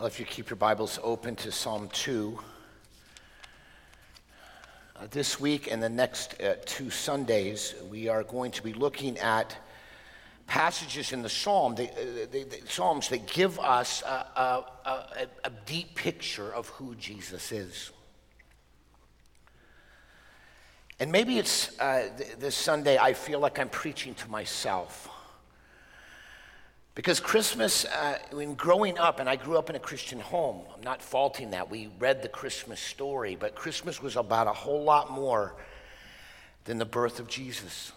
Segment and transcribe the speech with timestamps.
[0.00, 2.38] Well, if you keep your Bibles open to Psalm 2,
[4.96, 9.18] uh, this week and the next uh, two Sundays, we are going to be looking
[9.18, 9.54] at
[10.46, 15.50] passages in the Psalm, the, uh, the, the Psalms that give us a, a, a,
[15.66, 17.90] deep picture of who Jesus is.
[20.98, 25.10] And maybe it's uh, th- this Sunday, I feel like I'm preaching to myself.
[27.00, 30.82] Because Christmas, uh, when growing up, and I grew up in a Christian home, I'm
[30.82, 31.70] not faulting that.
[31.70, 35.56] We read the Christmas story, but Christmas was about a whole lot more
[36.64, 37.92] than the birth of Jesus.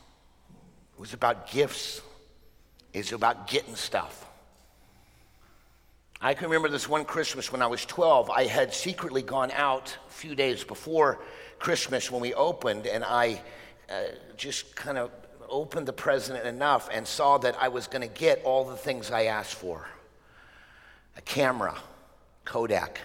[0.94, 2.02] It was about gifts,
[2.94, 4.26] it was about getting stuff.
[6.22, 8.30] I can remember this one Christmas when I was 12.
[8.30, 11.20] I had secretly gone out a few days before
[11.60, 13.42] Christmas when we opened, and I
[13.90, 14.04] uh,
[14.38, 15.12] just kind of
[15.54, 19.12] opened the present enough and saw that I was going to get all the things
[19.12, 19.88] I asked for
[21.16, 21.76] a camera,
[22.44, 23.00] Kodak,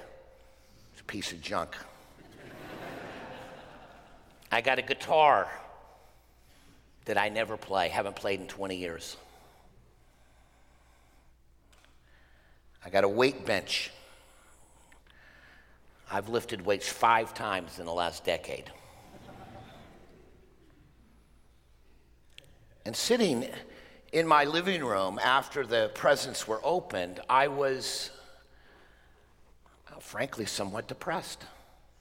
[0.92, 1.76] it's a piece of junk.
[4.50, 5.46] I got a guitar
[7.04, 9.18] that I never play, haven't played in 20 years.
[12.82, 13.90] I got a weight bench.
[16.10, 18.72] I've lifted weights five times in the last decade.
[22.84, 23.46] And sitting
[24.12, 28.10] in my living room after the presents were opened, I was,
[29.90, 31.44] well, frankly, somewhat depressed.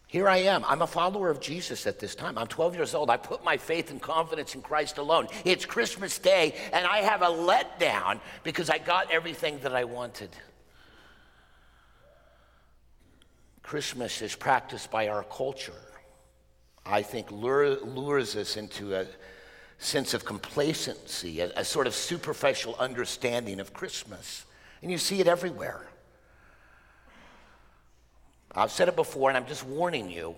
[0.08, 0.64] Here I am.
[0.66, 2.38] I'm a follower of Jesus at this time.
[2.38, 3.10] I'm 12 years old.
[3.10, 5.28] I put my faith and confidence in Christ alone.
[5.44, 10.30] It's Christmas Day, and I have a letdown because I got everything that I wanted.
[13.64, 15.74] Christmas is practiced by our culture.
[16.86, 19.06] I think lures us into a
[19.80, 24.46] sense of complacency, a, a sort of superficial understanding of Christmas.
[24.82, 25.88] And you see it everywhere.
[28.54, 30.36] I've said it before, and I'm just warning you.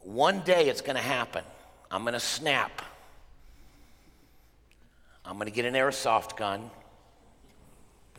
[0.00, 1.44] One day it's going to happen.
[1.90, 2.82] I'm going to snap.
[5.24, 6.70] I'm going to get an airsoft gun,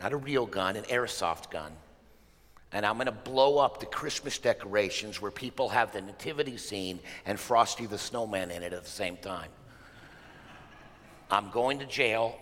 [0.02, 1.74] not a real gun, an airsoft gun.
[2.72, 7.00] And I'm going to blow up the Christmas decorations where people have the nativity scene
[7.26, 9.50] and Frosty the Snowman in it at the same time.
[11.34, 12.38] I'm going to jail.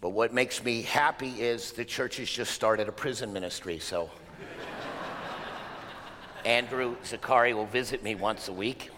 [0.00, 4.08] But what makes me happy is the church has just started a prison ministry, so
[6.46, 8.88] Andrew Zakari will visit me once a week,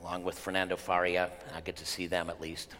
[0.00, 1.30] along with Fernando Faria.
[1.52, 2.76] I get to see them at least.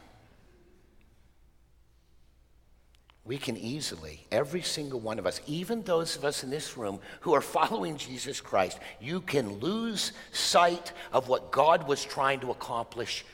[3.24, 6.98] We can easily, every single one of us, even those of us in this room
[7.20, 12.50] who are following Jesus Christ, you can lose sight of what God was trying to
[12.50, 13.24] accomplish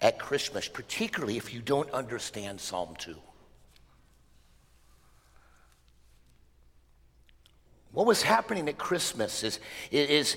[0.00, 3.14] at Christmas, particularly if you don't understand Psalm 2.
[7.96, 9.58] What was happening at Christmas is,
[9.90, 10.36] is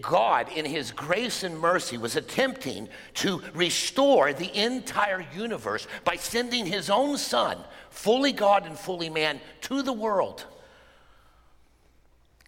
[0.00, 6.66] God, in His grace and mercy, was attempting to restore the entire universe by sending
[6.66, 7.58] His own Son,
[7.90, 10.44] fully God and fully man, to the world.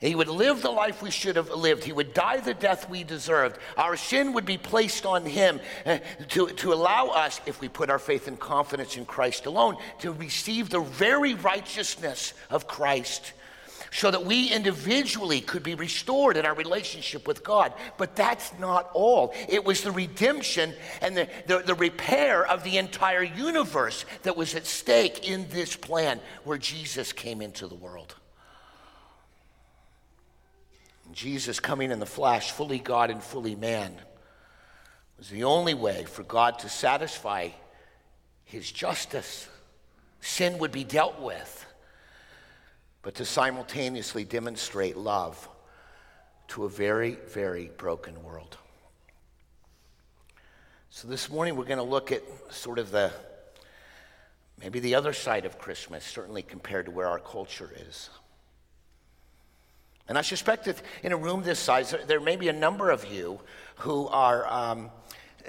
[0.00, 1.82] He would live the life we should have lived.
[1.82, 3.58] He would die the death we deserved.
[3.76, 5.98] Our sin would be placed on him uh,
[6.28, 10.12] to, to allow us, if we put our faith and confidence in Christ alone, to
[10.12, 13.32] receive the very righteousness of Christ
[13.92, 17.74] so that we individually could be restored in our relationship with God.
[17.98, 19.34] But that's not all.
[19.50, 20.72] It was the redemption
[21.02, 25.76] and the, the, the repair of the entire universe that was at stake in this
[25.76, 28.14] plan where Jesus came into the world.
[31.12, 33.94] Jesus coming in the flesh, fully God and fully man,
[35.18, 37.50] was the only way for God to satisfy
[38.46, 39.46] his justice.
[40.22, 41.66] Sin would be dealt with
[43.02, 45.48] but to simultaneously demonstrate love
[46.48, 48.56] to a very, very broken world.
[50.90, 53.12] So this morning we're going to look at sort of the
[54.60, 58.10] maybe the other side of Christmas, certainly compared to where our culture is.
[60.08, 63.04] And I suspect that in a room this size, there may be a number of
[63.10, 63.40] you
[63.76, 64.90] who are, um,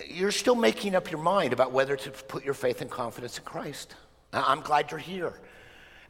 [0.08, 3.44] you're still making up your mind about whether to put your faith and confidence in
[3.44, 3.94] Christ.
[4.32, 5.34] I'm glad you're here.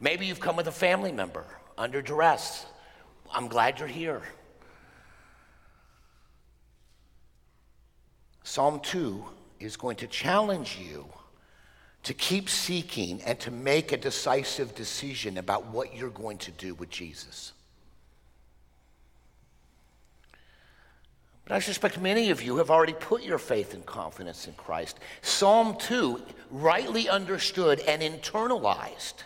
[0.04, 1.46] Maybe you've come with a family member
[1.78, 2.66] under duress.
[3.34, 4.22] I'm glad you're here.
[8.44, 9.24] Psalm 2
[9.62, 11.06] is going to challenge you
[12.04, 16.74] to keep seeking and to make a decisive decision about what you're going to do
[16.74, 17.54] with Jesus.
[21.46, 25.00] But I suspect many of you have already put your faith and confidence in Christ.
[25.22, 26.22] Psalm 2,
[26.52, 29.24] rightly understood and internalized,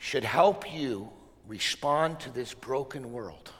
[0.00, 1.10] should help you
[1.46, 3.52] respond to this broken world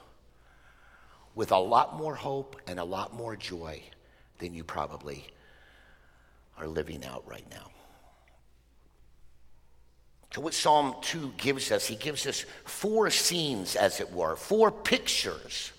[1.35, 3.81] with a lot more hope and a lot more joy
[4.39, 5.25] than you probably
[6.57, 7.69] are living out right now.
[10.33, 14.71] So, what Psalm 2 gives us, he gives us four scenes, as it were, four
[14.71, 15.73] pictures,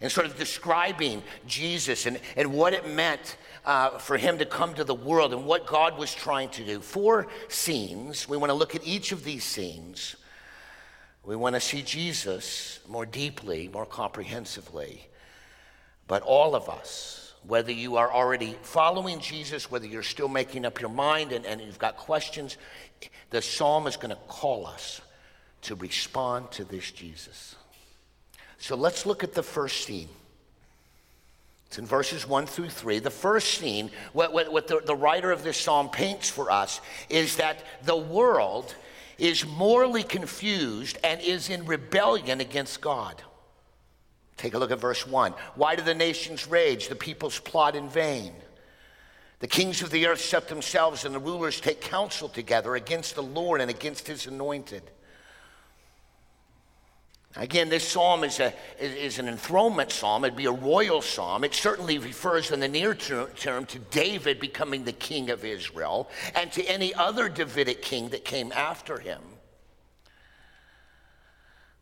[0.00, 3.36] and sort of describing Jesus and, and what it meant
[3.68, 6.80] uh, for him to come to the world and what God was trying to do.
[6.80, 8.26] Four scenes.
[8.26, 10.16] We want to look at each of these scenes.
[11.22, 15.06] We want to see Jesus more deeply, more comprehensively.
[16.06, 20.80] But all of us, whether you are already following Jesus, whether you're still making up
[20.80, 22.56] your mind and, and you've got questions,
[23.28, 25.02] the psalm is going to call us
[25.60, 27.54] to respond to this Jesus.
[28.56, 30.08] So let's look at the first scene.
[31.68, 32.98] It's in verses 1 through 3.
[32.98, 36.80] The first scene, what, what, what the, the writer of this psalm paints for us,
[37.10, 38.74] is that the world
[39.18, 43.22] is morally confused and is in rebellion against God.
[44.38, 45.34] Take a look at verse 1.
[45.56, 46.88] Why do the nations rage?
[46.88, 48.32] The peoples plot in vain.
[49.40, 53.22] The kings of the earth set themselves, and the rulers take counsel together against the
[53.22, 54.82] Lord and against his anointed.
[57.36, 60.24] Again, this psalm is, a, is an enthronement psalm.
[60.24, 61.44] It'd be a royal psalm.
[61.44, 66.50] It certainly refers in the near term to David becoming the king of Israel and
[66.52, 69.20] to any other Davidic king that came after him.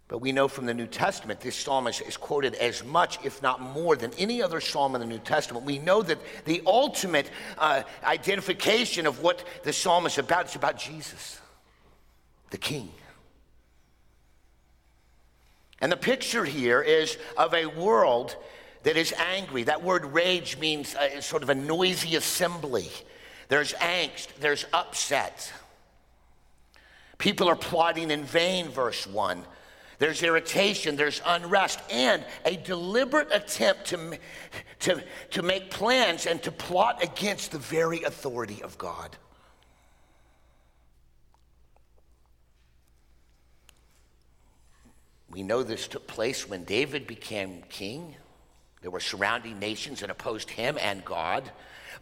[0.08, 3.42] But we know from the New Testament, this psalm is, is, quoted as much, if
[3.42, 5.64] not more, than any other psalm in the New Testament.
[5.64, 10.78] We know that the ultimate uh, identification of what the psalm is about is about
[10.78, 11.40] Jesus,
[12.50, 12.88] the King.
[15.86, 18.34] And the picture here is of a world
[18.82, 19.62] that is angry.
[19.62, 22.90] That word rage means uh, sort of a noisy assembly.
[23.46, 25.52] There's angst, there's upset.
[27.18, 29.44] People are plotting in vain, verse 1.
[30.00, 34.18] There's irritation, there's unrest, and a deliberate attempt to,
[34.80, 39.16] to, to make plans and to plot against the very authority of God.
[45.36, 48.16] We know this took place when David became king.
[48.80, 51.52] There were surrounding nations that opposed him and God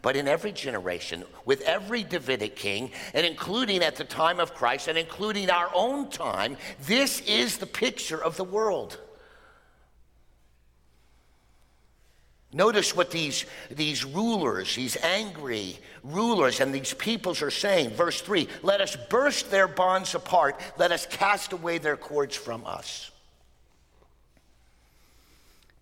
[0.03, 4.87] but in every generation, with every Davidic king, and including at the time of Christ,
[4.87, 8.99] and including our own time, this is the picture of the world.
[12.53, 17.89] Notice what these, these rulers, these angry rulers, and these peoples are saying.
[17.89, 22.67] Verse 3 Let us burst their bonds apart, let us cast away their cords from
[22.67, 23.11] us.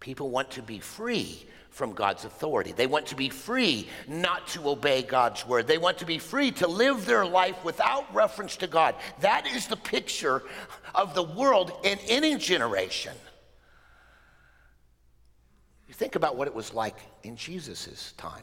[0.02, 2.72] People want to be free from God's authority.
[2.72, 5.68] They want to be free not to obey God's word.
[5.68, 8.96] They want to be free to live their life without reference to God.
[9.20, 10.42] That is the picture
[10.92, 13.12] of the world in any generation.
[15.86, 18.42] You think about what it was like in Jesus' time.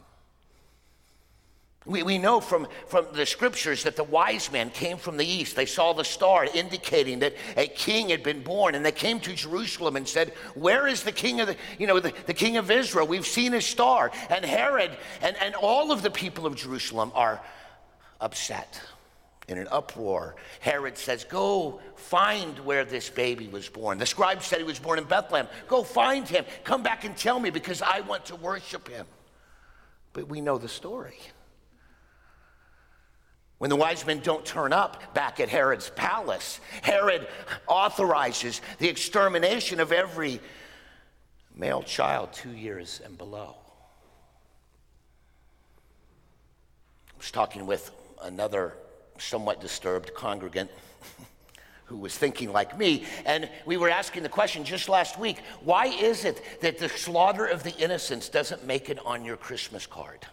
[1.90, 5.56] We, we know from, from the scriptures that the wise men came from the east.
[5.56, 9.34] They saw the star indicating that a king had been born, and they came to
[9.34, 12.70] Jerusalem and said, Where is the king of the, you know, the, the king of
[12.70, 13.08] Israel?
[13.08, 14.12] We've seen his star.
[14.30, 14.92] And Herod
[15.24, 17.42] and, and all of the people of Jerusalem are
[18.22, 18.80] upset
[19.48, 20.36] in an uproar.
[20.60, 23.98] Herod says, Go find where this baby was born.
[23.98, 25.48] The scribe said he was born in Bethlehem.
[25.68, 26.46] Go find him.
[26.64, 29.08] Come back and tell me because I want to worship him.
[30.14, 31.18] But we know the story.
[33.60, 37.28] When the wise men don't turn up back at Herod's palace, Herod
[37.68, 40.40] authorizes the extermination of every
[41.54, 43.58] male child two years and below.
[47.10, 48.76] I was talking with another
[49.18, 50.72] somewhat disturbed congregant
[51.84, 55.88] who was thinking like me, and we were asking the question just last week why
[55.88, 60.26] is it that the slaughter of the innocents doesn't make it on your Christmas card?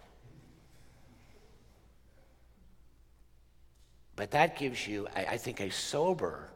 [4.17, 6.49] But that gives you, I, think, a sober,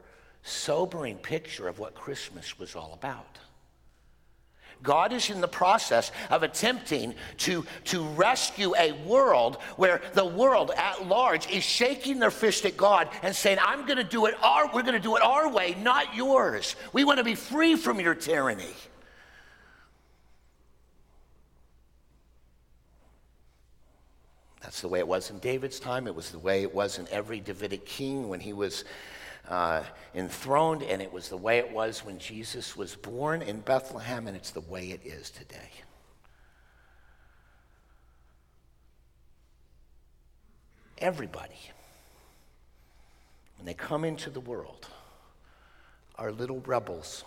[0.43, 3.39] sobering picture of what Christmas was all about.
[4.83, 10.71] God is in the process of attempting to, to rescue a world where the world
[10.75, 14.35] at large is shaking their fist at God and saying, I'm going to do it
[14.43, 16.77] our, we're going to do it our way, not yours.
[16.95, 18.75] We want to be free from your tyranny.
[24.71, 26.07] That's the way it was in David's time.
[26.07, 28.85] It was the way it was in every Davidic king when he was
[29.49, 29.83] uh,
[30.15, 34.37] enthroned, and it was the way it was when Jesus was born in Bethlehem, and
[34.37, 35.73] it's the way it is today.
[40.99, 41.59] Everybody,
[43.59, 44.87] when they come into the world,
[46.15, 47.25] are little rebels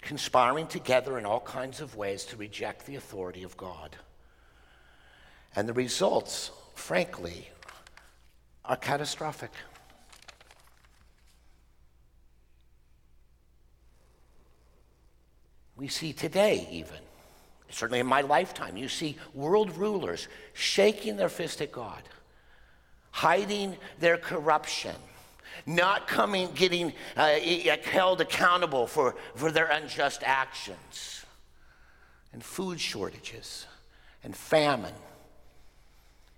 [0.00, 3.94] conspiring together in all kinds of ways to reject the authority of God.
[5.56, 7.48] And the results, frankly,
[8.66, 9.50] are catastrophic.
[15.76, 16.98] We see today, even,
[17.70, 22.02] certainly in my lifetime, you see world rulers shaking their fist at God,
[23.10, 24.94] hiding their corruption,
[25.64, 27.38] not coming, getting uh,
[27.82, 31.24] held accountable for, for their unjust actions,
[32.32, 33.66] and food shortages,
[34.24, 34.94] and famine,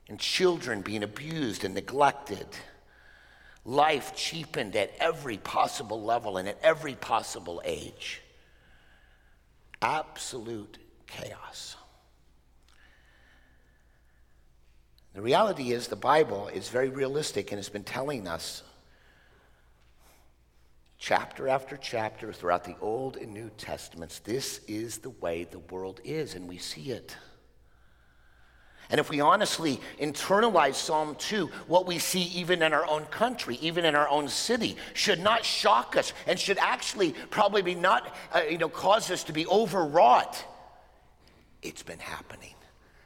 [0.09, 2.47] and children being abused and neglected,
[3.65, 8.23] life cheapened at every possible level and at every possible age.
[9.83, 11.77] Absolute chaos.
[15.15, 18.63] The reality is, the Bible is very realistic and has been telling us
[20.99, 26.01] chapter after chapter throughout the Old and New Testaments this is the way the world
[26.05, 27.17] is, and we see it.
[28.91, 33.59] And if we honestly internalize Psalm 2, what we see even in our own country,
[33.61, 38.17] even in our own city, should not shock us and should actually probably be not,
[38.33, 40.43] uh, you know, cause us to be overwrought.
[41.63, 42.55] It's been happening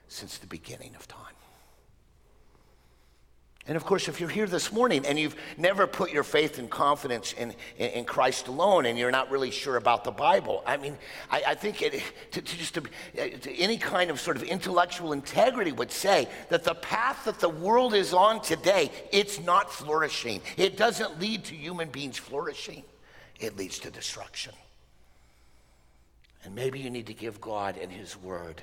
[0.06, 1.21] since the beginning of time.
[3.68, 6.68] And of course, if you're here this morning and you've never put your faith and
[6.68, 10.76] confidence in, in, in Christ alone and you're not really sure about the Bible, I
[10.78, 10.98] mean,
[11.30, 12.02] I, I think it,
[12.32, 12.82] to, to just to,
[13.14, 17.48] to any kind of sort of intellectual integrity would say that the path that the
[17.48, 20.40] world is on today, it's not flourishing.
[20.56, 22.82] It doesn't lead to human beings flourishing,
[23.38, 24.54] it leads to destruction.
[26.44, 28.60] And maybe you need to give God and His Word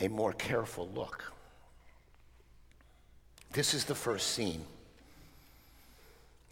[0.00, 1.32] a more careful look.
[3.52, 4.64] This is the first scene.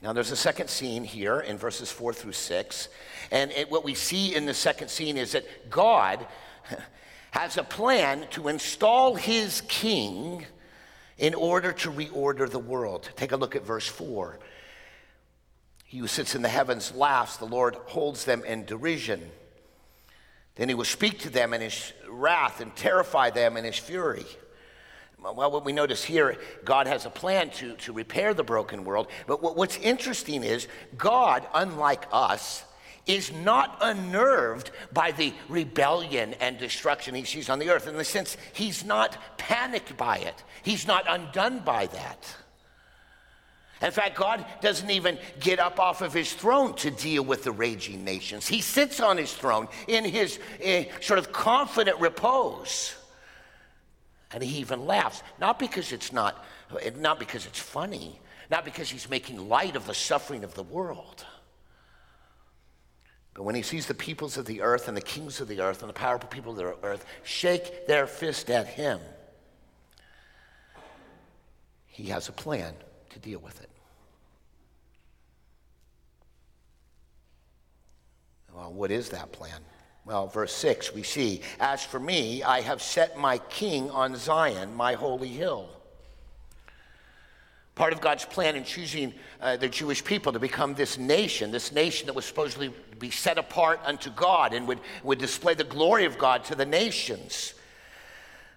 [0.02, 2.88] Now, there's a second scene here in verses four through six.
[3.30, 6.26] And it, what we see in the second scene is that God
[7.30, 10.44] has a plan to install his king
[11.18, 13.08] in order to reorder the world.
[13.16, 14.38] Take a look at verse four.
[15.84, 19.30] He who sits in the heavens laughs, the Lord holds them in derision.
[20.56, 24.26] Then he will speak to them in his wrath and terrify them in his fury.
[25.34, 29.08] Well, what we notice here, God has a plan to, to repair the broken world.
[29.26, 32.64] But what, what's interesting is, God, unlike us,
[33.06, 37.86] is not unnerved by the rebellion and destruction he sees on the earth.
[37.86, 42.36] In the sense, he's not panicked by it, he's not undone by that.
[43.82, 47.52] In fact, God doesn't even get up off of his throne to deal with the
[47.52, 48.46] raging nations.
[48.48, 52.94] He sits on his throne in his uh, sort of confident repose.
[54.32, 56.44] And he even laughs, not because it's not,
[56.96, 61.24] not because it's funny, not because he's making light of the suffering of the world.
[63.34, 65.82] But when he sees the peoples of the earth and the kings of the earth
[65.82, 68.98] and the powerful people of the earth shake their fist at him,
[71.86, 72.74] he has a plan
[73.10, 73.70] to deal with it.
[78.54, 79.60] Well, what is that plan?
[80.06, 84.72] Well, verse 6, we see, As for me, I have set my king on Zion,
[84.76, 85.68] my holy hill.
[87.74, 91.72] Part of God's plan in choosing uh, the Jewish people to become this nation, this
[91.72, 95.64] nation that was supposedly to be set apart unto God and would, would display the
[95.64, 97.54] glory of God to the nations.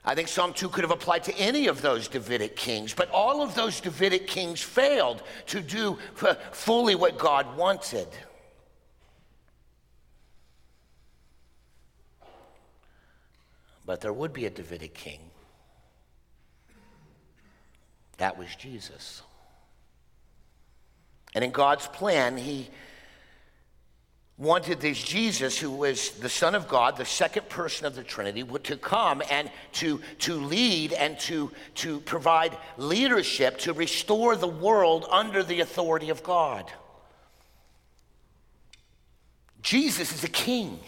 [0.06, 3.42] I think Psalm 2 could have applied to any of those Davidic kings, but all
[3.42, 5.98] of those Davidic kings failed to do
[6.52, 8.08] fully what God wanted.
[13.90, 15.20] But there would be a Davidic king.
[18.18, 19.24] That was Jesus.
[21.34, 22.70] And in God's plan, he
[24.38, 28.44] wanted this Jesus, who was the Son of God, the second person of the Trinity,
[28.44, 35.08] to come and to, to lead and to, to provide leadership to restore the world
[35.10, 36.72] under the authority of God.
[39.64, 40.80] Jesus is a king.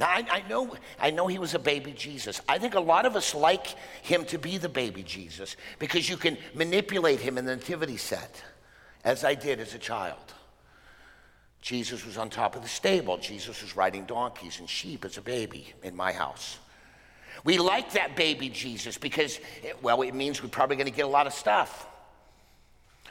[0.00, 2.40] Now, I, I, know, I know he was a baby Jesus.
[2.48, 3.66] I think a lot of us like
[4.02, 8.42] him to be the baby Jesus because you can manipulate him in the nativity set,
[9.04, 10.32] as I did as a child.
[11.60, 13.18] Jesus was on top of the stable.
[13.18, 16.58] Jesus was riding donkeys and sheep as a baby in my house.
[17.44, 19.38] We like that baby Jesus because,
[19.82, 21.86] well, it means we're probably going to get a lot of stuff.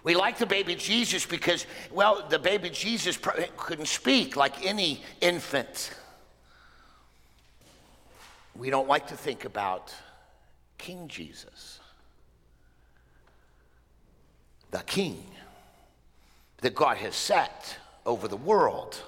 [0.04, 3.20] We like the baby Jesus because, well, the baby Jesus
[3.58, 5.92] couldn't speak like any infant.
[8.60, 9.96] We don't like to think about
[10.78, 11.80] King Jesus,
[14.70, 15.24] the King
[16.58, 19.02] that God has set over the world.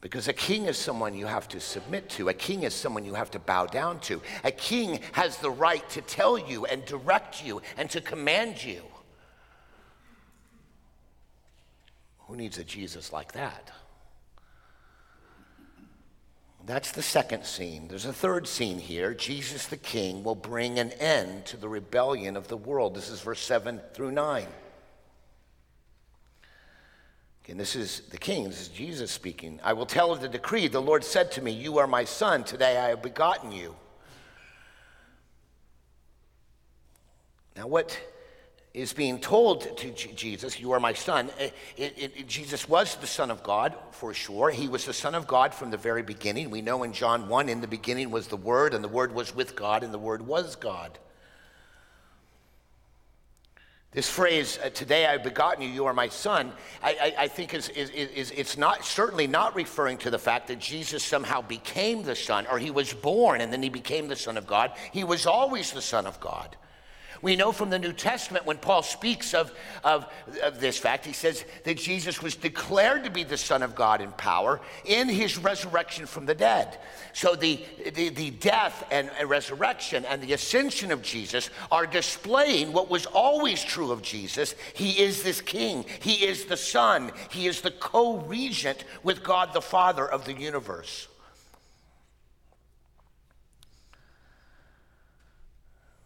[0.00, 2.28] Because a king is someone you have to submit to.
[2.28, 4.22] A king is someone you have to bow down to.
[4.44, 8.80] A king has the right to tell you and direct you and to command you.
[12.20, 13.72] Who needs a Jesus like that?
[16.66, 17.88] That's the second scene.
[17.88, 19.14] There's a third scene here.
[19.14, 22.94] Jesus the King will bring an end to the rebellion of the world.
[22.94, 24.46] This is verse 7 through 9.
[27.50, 29.58] And this is the king, this is Jesus speaking.
[29.64, 30.68] I will tell of the decree.
[30.68, 32.44] The Lord said to me, You are my son.
[32.44, 33.74] Today I have begotten you.
[37.56, 37.98] Now, what
[38.72, 41.30] is being told to Jesus, You are my son.
[41.38, 44.50] It, it, it, Jesus was the Son of God, for sure.
[44.50, 46.50] He was the Son of God from the very beginning.
[46.50, 49.34] We know in John 1 in the beginning was the Word, and the Word was
[49.34, 50.98] with God, and the Word was God.
[53.92, 57.54] This phrase, uh, today I've begotten you, you are my son, I, I, I think
[57.54, 62.04] is, is, is, it's not, certainly not referring to the fact that Jesus somehow became
[62.04, 64.70] the son or he was born and then he became the son of God.
[64.92, 66.56] He was always the son of God.
[67.22, 69.52] We know from the New Testament when Paul speaks of,
[69.84, 70.06] of,
[70.42, 74.00] of, this fact, he says that Jesus was declared to be the Son of God
[74.00, 76.78] in power in his resurrection from the dead.
[77.12, 77.62] So the,
[77.94, 83.62] the, the death and, resurrection and the ascension of Jesus are displaying what was always
[83.62, 84.54] true of Jesus.
[84.74, 89.52] He is this king, he is the Son, he is the co regent with God
[89.52, 91.08] the Father of the universe.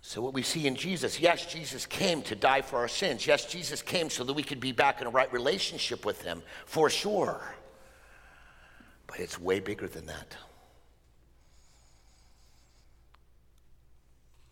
[0.07, 3.27] So, what we see in Jesus, yes, Jesus came to die for our sins.
[3.27, 6.43] Yes, Jesus came so that we could be back in a right relationship with Him,
[6.67, 7.41] for sure.
[9.07, 10.37] But it's way bigger than that.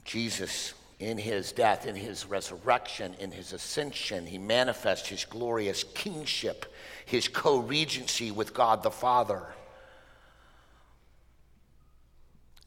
[0.06, 6.64] Jesus, in his death, in his resurrection, in his ascension, he manifests his glorious kingship,
[7.04, 9.42] his co regency with God the Father.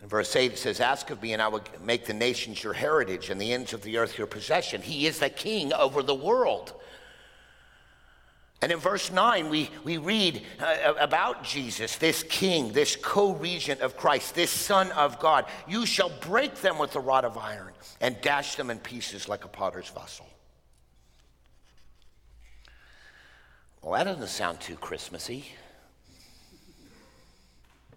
[0.02, 2.74] In verse 8, it says, Ask of me, and I will make the nations your
[2.74, 4.82] heritage and the ends of the earth your possession.
[4.82, 6.74] He is the king over the world.
[8.62, 13.82] And in verse 9, we, we read uh, about Jesus, this king, this co regent
[13.82, 15.46] of Christ, this son of God.
[15.68, 19.44] You shall break them with a rod of iron and dash them in pieces like
[19.46, 20.26] a potter's vessel.
[23.82, 25.46] Well, that doesn't sound too Christmassy.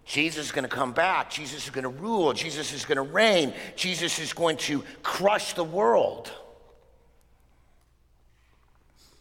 [0.09, 1.29] Jesus is going to come back.
[1.29, 2.33] Jesus is going to rule.
[2.33, 3.53] Jesus is going to reign.
[3.75, 6.31] Jesus is going to crush the world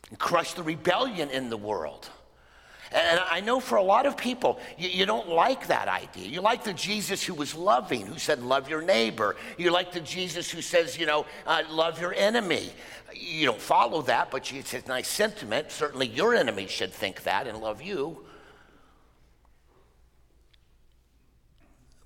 [0.08, 2.08] and crush the rebellion in the world.
[2.90, 6.26] And I know for a lot of people, you, you, don't like that idea.
[6.26, 9.36] You like the Jesus who was loving, who said, Love your neighbor.
[9.58, 12.72] You like the Jesus who says, you know, uh, love your enemy.
[13.14, 15.70] You don't follow that, but it's a nice sentiment.
[15.70, 18.24] Certainly your enemy should think that and love you.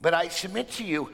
[0.02, 1.10] But I submit to you,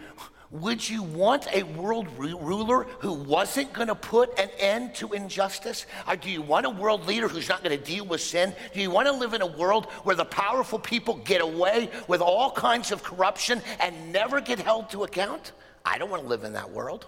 [0.50, 5.84] would you want a world ruler who wasn't going to put an end to injustice?
[6.06, 8.54] Or do you want a world leader who's not going to deal with sin?
[8.72, 12.22] Do you want to live in a world where the powerful people get away with
[12.22, 15.52] all kinds of corruption and never get held to account?
[15.84, 17.04] I don't want to live in that world.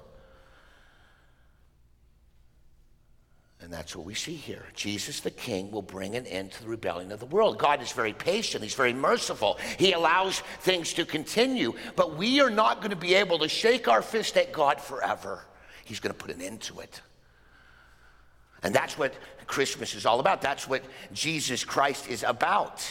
[3.70, 4.64] And that's what we see here.
[4.74, 7.56] Jesus the King will bring an end to the rebellion of the world.
[7.56, 9.60] God is very patient, He's very merciful.
[9.78, 13.86] He allows things to continue, but we are not going to be able to shake
[13.86, 15.44] our fist at God forever.
[15.84, 17.00] He's going to put an end to it.
[18.64, 19.14] And that's what
[19.46, 20.42] Christmas is all about.
[20.42, 22.84] That's what Jesus Christ is about.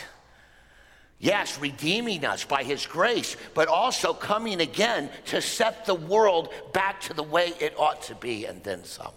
[1.20, 7.02] Yes, redeeming us by his grace, but also coming again to set the world back
[7.02, 9.12] to the way it ought to be and then some.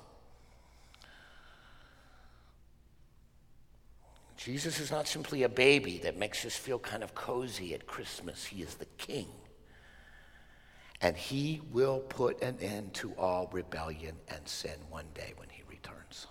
[4.45, 8.45] Jesus is not simply a baby that makes us feel kind of cozy at Christmas.
[8.45, 9.29] He is the king.
[11.01, 15.63] And he will put an end to all rebellion and sin one day when he
[15.71, 16.27] returns.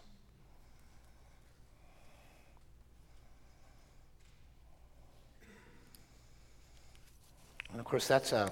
[7.72, 8.52] And of course, that's a,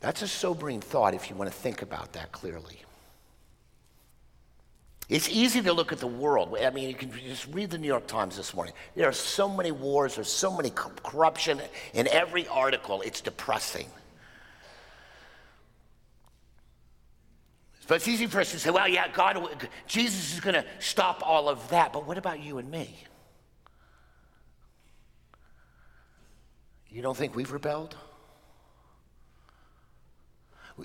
[0.00, 2.82] that's a sobering thought if you want to think about that clearly.
[5.12, 6.56] It's easy to look at the world.
[6.58, 8.72] I mean, you can just read the New York Times this morning.
[8.96, 11.60] There are so many wars, there's so many corruption
[11.92, 13.02] in every article.
[13.02, 13.88] It's depressing.
[17.86, 21.20] But it's easy for us to say, well, yeah, God, Jesus is going to stop
[21.22, 21.92] all of that.
[21.92, 22.96] But what about you and me?
[26.88, 27.96] You don't think we've rebelled?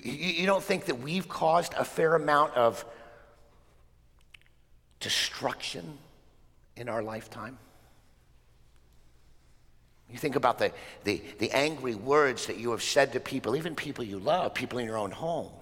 [0.02, 2.84] You don't think that we've caused a fair amount of
[5.00, 5.98] destruction
[6.76, 7.58] in our lifetime?
[10.10, 10.72] You think about the,
[11.04, 14.78] the, the angry words that you have said to people, even people you love, people
[14.78, 15.52] in your own home,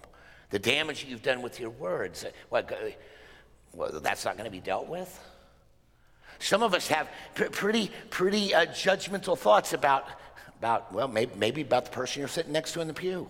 [0.51, 2.25] the damage you've done with your words.
[2.49, 2.73] What,
[3.75, 5.21] well, that's not going to be dealt with?
[6.39, 10.07] Some of us have pretty, pretty uh, judgmental thoughts about,
[10.59, 13.27] about well, maybe, maybe about the person you're sitting next to in the pew.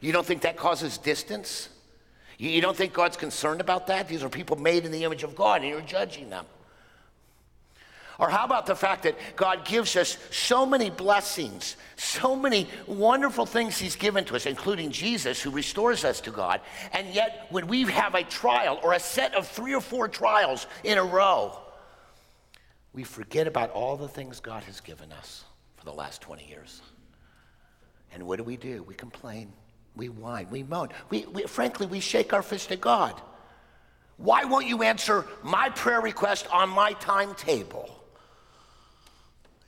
[0.00, 1.68] You don't think that causes distance?
[2.42, 4.08] You, don't think God's concerned about that?
[4.08, 6.44] These are people made in the image of God and you're judging them.
[8.18, 13.46] Or how about the fact that God gives us so many blessings, so many wonderful
[13.46, 16.60] things He's given to us, including Jesus, who restores us to God.
[16.92, 20.66] And yet, when we have a trial or a set of three or four trials
[20.82, 21.56] in a row,
[22.92, 25.44] we forget about all the things God has given us
[25.76, 26.82] for the last 20 years.
[28.12, 28.82] And what do we do?
[28.82, 29.52] We complain.
[29.94, 30.88] We whine, we moan.
[31.10, 33.20] We, we, frankly, we shake our fist at God.
[34.16, 38.02] Why won't you answer my prayer request on my timetable?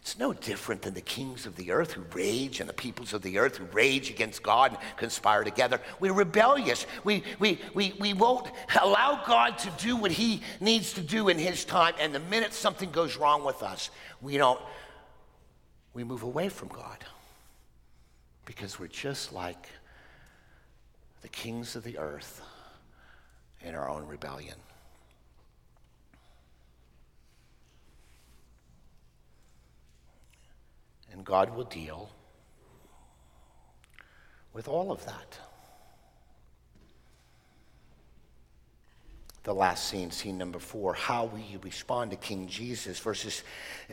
[0.01, 3.23] It's no different than the kings of the earth who rage and the peoples of
[3.23, 5.81] the earth who rage against God and conspire together.
[5.99, 6.87] We're rebellious.
[7.05, 8.51] We, we, we, we won't
[8.83, 11.95] allow God to do what he needs to do in his time.
[11.99, 13.89] And the minute something goes wrong with us,
[14.21, 14.61] we don't,
[15.95, 16.99] we move away from God
[18.45, 19.71] because we're just like
[21.25, 22.43] the kings of the earth
[23.63, 24.57] in our own rebellion.
[31.11, 32.11] And God will deal
[34.53, 35.39] with all of that.
[39.45, 42.99] The last scene, scene number four, how will you respond to King Jesus?
[42.99, 43.45] Verses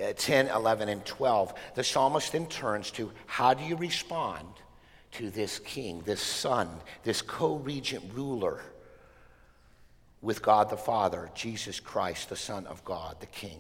[0.04, 1.54] uh, 10, 11, and 12.
[1.76, 4.48] The psalmist then turns to how do you respond
[5.14, 6.70] to this king, this son,
[7.04, 8.62] this co regent ruler
[10.22, 13.60] with God the Father, Jesus Christ, the Son of God, the King.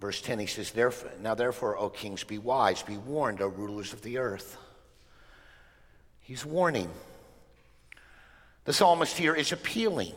[0.00, 0.74] Verse 10, he says,
[1.20, 4.56] Now therefore, O kings, be wise, be warned, O rulers of the earth.
[6.20, 6.88] He's warning.
[8.64, 10.14] The psalmist here is appealing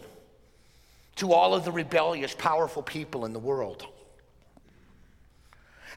[1.17, 3.85] to all of the rebellious, powerful people in the world.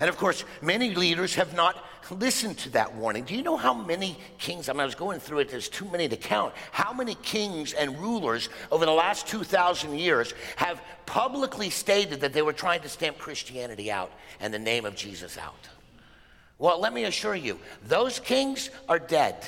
[0.01, 3.25] And of course, many leaders have not listened to that warning.
[3.25, 4.69] Do you know how many kings?
[4.69, 6.55] I mean, I was going through it, there's too many to count.
[6.71, 12.43] How many kings and rulers over the last 2,000 years have publicly stated that they
[12.43, 15.69] were trying to stamp Christianity out and the name of Jesus out?
[16.59, 19.47] Well, let me assure you, those kings are dead.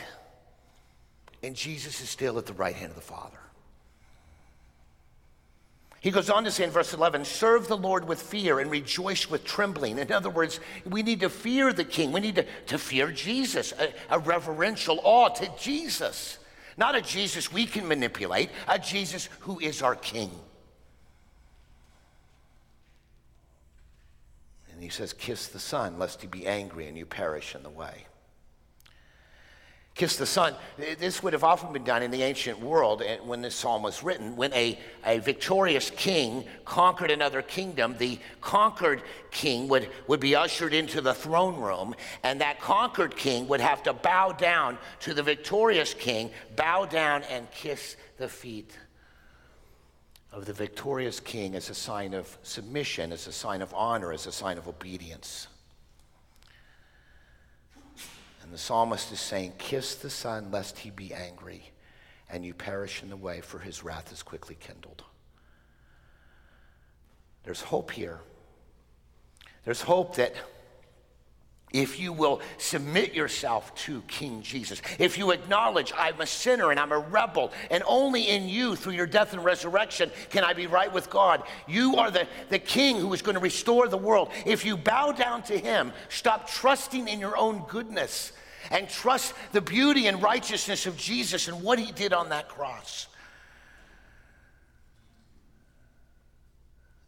[1.43, 3.39] And Jesus is still at the right hand of the Father.
[6.01, 9.29] He goes on to say in verse 11, serve the Lord with fear and rejoice
[9.29, 9.99] with trembling.
[9.99, 12.13] In other words, we need to fear the king.
[12.13, 16.39] We need to, to fear Jesus, a, a reverential awe to Jesus.
[16.77, 20.31] Not a Jesus we can manipulate, a Jesus who is our king.
[24.73, 27.71] And he says, Kiss the Son, lest he be angry and you perish in the
[27.71, 28.08] way
[29.99, 30.55] kiss the son.
[30.77, 34.37] This would have often been done in the ancient world when this psalm was written.
[34.37, 40.73] When a, a victorious king conquered another kingdom, the conquered king would, would be ushered
[40.73, 45.23] into the throne room, and that conquered king would have to bow down to the
[45.23, 48.79] victorious king, bow down and kiss the feet
[50.31, 54.27] of the victorious king as a sign of submission, as a sign of honor, as
[54.27, 55.49] a sign of obedience.
[58.49, 61.71] And the psalmist is saying, Kiss the Son, lest he be angry,
[62.31, 65.05] and you perish in the way, for his wrath is quickly kindled.
[67.45, 68.21] There's hope here.
[69.67, 70.33] There's hope that
[71.73, 76.81] if you will submit yourself to King Jesus, if you acknowledge I'm a sinner and
[76.81, 80.67] I'm a rebel, and only in you, through your death and resurrection, can I be
[80.67, 81.43] right with God.
[81.67, 84.31] You are the, the King who is going to restore the world.
[84.47, 88.33] If you bow down to Him, stop trusting in your own goodness
[88.71, 93.09] and trust the beauty and righteousness of Jesus and what He did on that cross.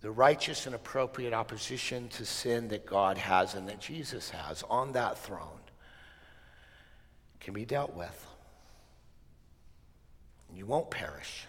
[0.01, 4.93] The righteous and appropriate opposition to sin that God has and that Jesus has on
[4.93, 5.61] that throne
[7.39, 8.27] can be dealt with.
[10.55, 11.47] You won't perish.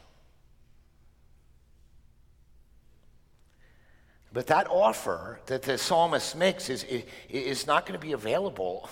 [4.33, 6.85] But that offer that the psalmist makes is,
[7.29, 8.89] is not going to be available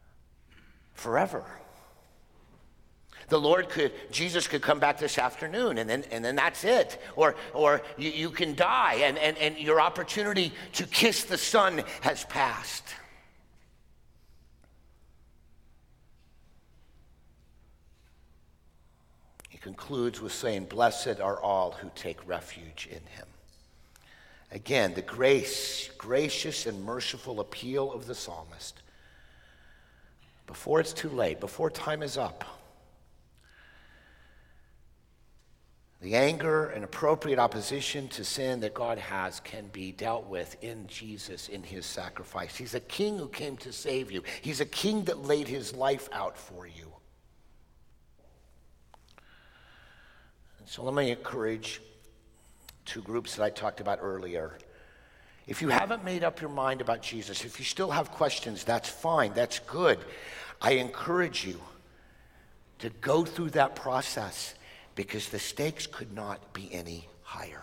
[0.94, 1.44] forever.
[3.28, 7.00] The Lord could, Jesus could come back this afternoon and then, and then that's it.
[7.16, 11.82] Or, or you, you can die and, and, and your opportunity to kiss the Son
[12.02, 12.84] has passed.
[19.48, 23.26] He concludes with saying, Blessed are all who take refuge in him.
[24.52, 28.82] Again, the grace, gracious and merciful appeal of the psalmist.
[30.46, 32.44] Before it's too late, before time is up,
[36.02, 40.86] the anger and appropriate opposition to sin that God has can be dealt with in
[40.86, 42.54] Jesus, in his sacrifice.
[42.54, 46.08] He's a king who came to save you, he's a king that laid his life
[46.12, 46.92] out for you.
[50.66, 51.80] So let me encourage
[52.84, 54.58] two groups that I talked about earlier.
[55.46, 58.88] If you haven't made up your mind about Jesus, if you still have questions, that's
[58.88, 60.00] fine, that's good.
[60.60, 61.60] I encourage you
[62.80, 64.54] to go through that process
[64.96, 67.62] because the stakes could not be any higher.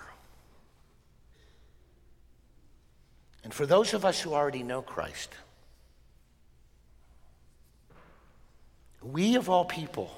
[3.43, 5.33] And for those of us who already know Christ,
[9.01, 10.17] we of all people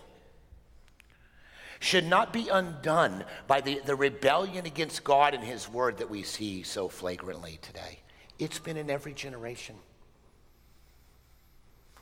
[1.80, 6.22] should not be undone by the, the rebellion against God and His Word that we
[6.22, 8.00] see so flagrantly today.
[8.38, 9.76] It's been in every generation.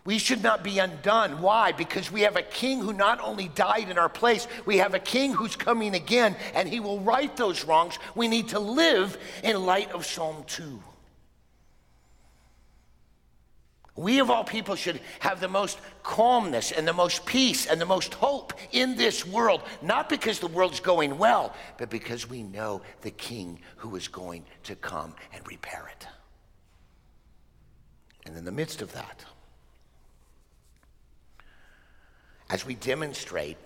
[0.06, 1.42] We should not be undone.
[1.42, 1.72] Why?
[1.72, 5.00] Because we have a king who not only died in our place, we have a
[5.00, 7.98] king who's coming again and he will right those wrongs.
[8.13, 10.80] We need to live in light of Psalm 2.
[13.96, 17.86] We, of all people, should have the most calmness and the most peace and the
[17.86, 22.82] most hope in this world, not because the world's going well, but because we know
[23.02, 26.08] the King who is going to come and repair it.
[28.26, 29.24] And in the midst of that,
[32.49, 33.58] as we demonstrate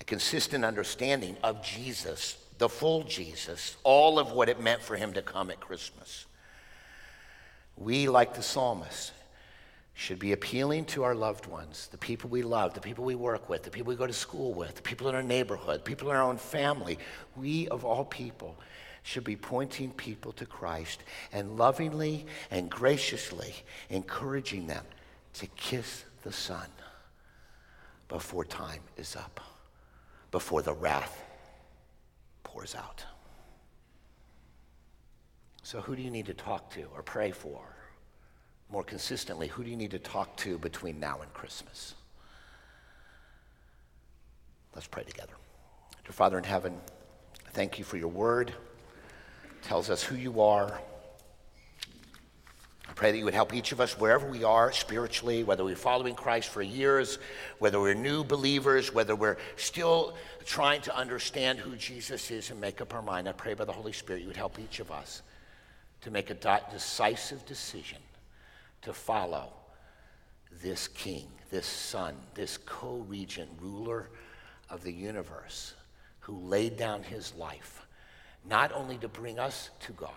[0.00, 5.12] a consistent understanding of Jesus, the full Jesus, all of what it meant for him
[5.14, 6.26] to come at Christmas
[7.76, 9.12] we, like the psalmist,
[9.94, 13.48] should be appealing to our loved ones, the people we love, the people we work
[13.48, 16.16] with, the people we go to school with, the people in our neighborhood, people in
[16.16, 16.98] our own family.
[17.36, 18.56] We, of all people,
[19.02, 23.54] should be pointing people to Christ and lovingly and graciously
[23.90, 24.84] encouraging them
[25.34, 26.66] to kiss the Son
[28.08, 29.40] before time is up,
[30.30, 31.22] before the wrath
[32.44, 33.04] pours out.
[35.62, 37.60] So, who do you need to talk to or pray for?
[38.70, 41.94] More consistently, who do you need to talk to between now and Christmas?
[44.74, 45.34] Let's pray together.
[46.04, 46.74] Dear Father in heaven,
[47.52, 48.48] thank you for your word.
[48.48, 50.80] It tells us who you are.
[52.88, 55.76] I pray that you would help each of us wherever we are spiritually, whether we're
[55.76, 57.18] following Christ for years,
[57.58, 60.14] whether we're new believers, whether we're still
[60.44, 63.28] trying to understand who Jesus is and make up our mind.
[63.28, 65.22] I pray by the Holy Spirit you would help each of us
[66.00, 67.98] to make a decisive decision
[68.82, 69.52] to follow
[70.60, 74.10] this king, this son, this co regent ruler
[74.68, 75.74] of the universe
[76.20, 77.86] who laid down his life,
[78.44, 80.10] not only to bring us to God,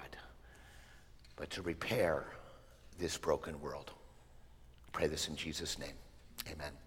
[1.36, 2.26] but to repair
[3.00, 3.92] this broken world.
[4.92, 5.96] Pray this in Jesus' name.
[6.52, 6.72] Amen.